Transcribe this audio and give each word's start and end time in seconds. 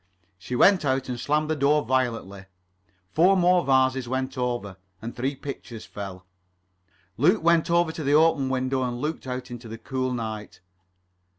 She 0.39 0.55
went 0.55 0.83
out 0.83 1.09
and 1.09 1.19
slammed 1.19 1.47
the 1.47 1.55
door 1.55 1.85
violently. 1.85 2.45
Four 3.11 3.37
more 3.37 3.63
vases 3.63 4.07
went 4.07 4.35
over, 4.35 4.77
and 4.99 5.15
three 5.15 5.35
pictures 5.35 5.85
fell. 5.85 6.25
Luke 7.17 7.43
went 7.43 7.69
over 7.69 7.91
to 7.91 8.03
the 8.03 8.15
open 8.15 8.49
window 8.49 8.81
and 8.81 8.99
looked 8.99 9.27
out 9.27 9.51
into 9.51 9.67
the 9.67 9.77
cool 9.77 10.11
night. 10.11 10.59